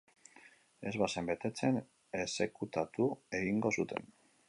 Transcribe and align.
Ez 0.91 0.93
bazen 1.01 1.29
betetzen, 1.31 1.79
exekutatu 2.25 3.11
egingo 3.45 3.77
zuten. 3.79 4.15